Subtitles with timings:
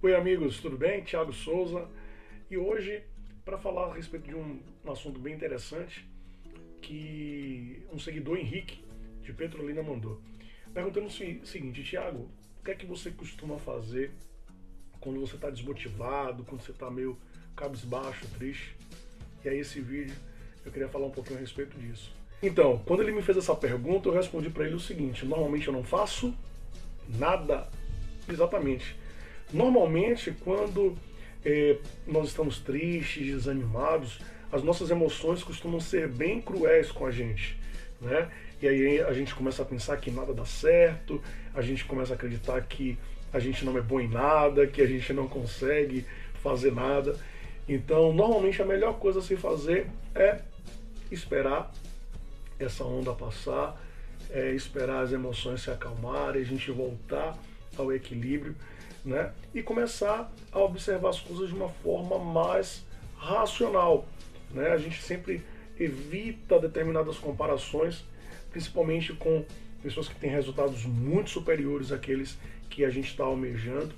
[0.00, 1.02] Oi, amigos, tudo bem?
[1.02, 1.88] Tiago Souza.
[2.48, 3.02] E hoje,
[3.44, 6.08] para falar a respeito de um, um, assunto bem interessante
[6.80, 8.84] que um seguidor, Henrique,
[9.22, 10.22] de Petrolina, mandou.
[10.72, 12.30] Perguntando o seguinte, Tiago,
[12.60, 14.12] o que é que você costuma fazer
[15.00, 17.18] quando você está desmotivado, quando você está meio
[17.56, 18.76] cabisbaixo, triste?
[19.44, 20.14] E aí, esse vídeo,
[20.64, 22.14] eu queria falar um pouquinho a respeito disso.
[22.40, 25.72] Então, quando ele me fez essa pergunta, eu respondi para ele o seguinte: normalmente eu
[25.72, 26.32] não faço
[27.08, 27.68] nada
[28.28, 28.96] exatamente.
[29.52, 30.96] Normalmente, quando
[31.44, 31.76] é,
[32.06, 34.20] nós estamos tristes, desanimados,
[34.52, 37.58] as nossas emoções costumam ser bem cruéis com a gente,
[38.00, 38.30] né?
[38.60, 41.22] E aí a gente começa a pensar que nada dá certo,
[41.54, 42.98] a gente começa a acreditar que
[43.32, 46.04] a gente não é bom em nada, que a gente não consegue
[46.42, 47.16] fazer nada.
[47.68, 50.40] Então, normalmente a melhor coisa a se fazer é
[51.10, 51.70] esperar
[52.58, 53.80] essa onda passar,
[54.30, 57.38] é esperar as emoções se acalmarem, a gente voltar
[57.76, 58.54] ao equilíbrio,
[59.04, 59.32] né?
[59.54, 62.84] E começar a observar as coisas de uma forma mais
[63.16, 64.06] racional,
[64.50, 64.68] né?
[64.70, 65.42] A gente sempre
[65.78, 68.04] evita determinadas comparações,
[68.50, 69.44] principalmente com
[69.82, 72.36] pessoas que têm resultados muito superiores àqueles
[72.68, 73.94] que a gente está almejando.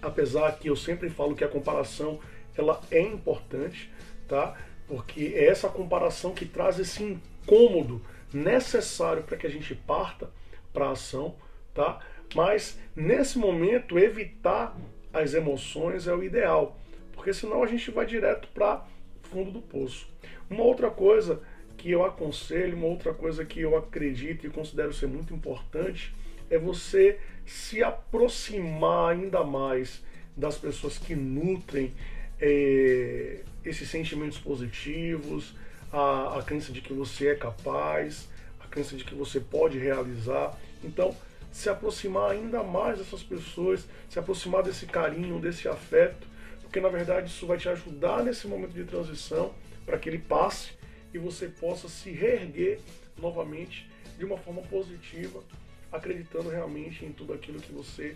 [0.00, 2.20] Apesar que eu sempre falo que a comparação
[2.56, 3.90] ela é importante,
[4.26, 4.56] tá?
[4.86, 10.30] Porque é essa comparação que traz esse incômodo necessário para que a gente parta
[10.72, 11.34] para a ação,
[11.74, 12.00] tá?
[12.34, 14.76] Mas nesse momento evitar
[15.12, 16.78] as emoções é o ideal,
[17.12, 18.84] porque senão a gente vai direto para
[19.22, 20.08] fundo do poço.
[20.48, 21.40] Uma outra coisa
[21.76, 26.14] que eu aconselho, uma outra coisa que eu acredito e considero ser muito importante
[26.50, 30.02] é você se aproximar ainda mais
[30.36, 31.92] das pessoas que nutrem
[32.40, 35.54] é, esses sentimentos positivos,
[35.92, 38.28] a, a crença de que você é capaz,
[38.60, 40.58] a crença de que você pode realizar.
[40.82, 41.14] Então,
[41.50, 46.26] se aproximar ainda mais dessas pessoas, se aproximar desse carinho, desse afeto,
[46.62, 49.54] porque na verdade isso vai te ajudar nesse momento de transição
[49.86, 50.72] para que ele passe
[51.12, 52.80] e você possa se reerguer
[53.16, 53.88] novamente
[54.18, 55.42] de uma forma positiva,
[55.90, 58.14] acreditando realmente em tudo aquilo que você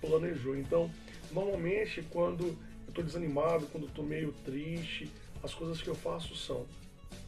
[0.00, 0.56] planejou.
[0.56, 0.90] Então,
[1.32, 2.56] normalmente quando eu
[2.88, 5.10] estou desanimado, quando eu estou meio triste,
[5.42, 6.66] as coisas que eu faço são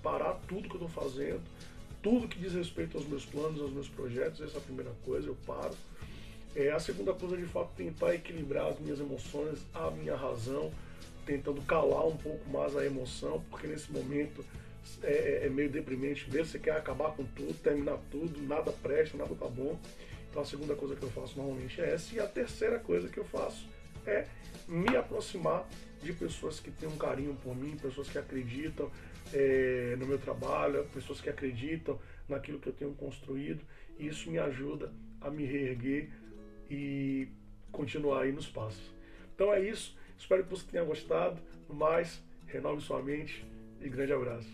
[0.03, 1.43] parar tudo que eu estou fazendo,
[2.03, 5.29] tudo que diz respeito aos meus planos, aos meus projetos, essa é a primeira coisa,
[5.29, 5.75] eu paro.
[6.55, 10.73] É, a segunda coisa, de fato, tentar equilibrar as minhas emoções, a minha razão,
[11.25, 14.45] tentando calar um pouco mais a emoção, porque nesse momento
[15.03, 15.13] é,
[15.43, 19.35] é, é meio deprimente mesmo, você quer acabar com tudo, terminar tudo, nada presta, nada
[19.35, 19.79] tá bom.
[20.29, 22.15] Então a segunda coisa que eu faço normalmente é essa.
[22.15, 23.69] E a terceira coisa que eu faço
[24.07, 24.27] é
[24.67, 25.69] me aproximar
[26.03, 28.91] de pessoas que têm um carinho por mim, pessoas que acreditam
[29.33, 33.63] é, no meu trabalho, pessoas que acreditam naquilo que eu tenho construído.
[33.99, 36.11] E isso me ajuda a me reerguer
[36.71, 37.29] e
[37.71, 38.83] continuar aí nos passos.
[39.35, 39.97] Então é isso.
[40.19, 41.41] Espero que você tenha gostado.
[41.69, 43.45] No mais, renove sua mente
[43.81, 44.49] e grande abraço.